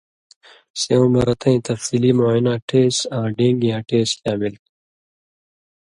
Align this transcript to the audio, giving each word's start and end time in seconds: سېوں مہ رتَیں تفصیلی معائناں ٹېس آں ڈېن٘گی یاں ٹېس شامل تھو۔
سېوں 0.79 1.07
مہ 1.13 1.21
رتَیں 1.27 1.59
تفصیلی 1.67 2.11
معائناں 2.17 2.59
ٹېس 2.67 2.97
آں 3.17 3.27
ڈېن٘گی 3.35 3.67
یاں 3.71 3.83
ٹېس 3.89 4.09
شامل 4.17 4.53
تھو۔ 4.61 4.69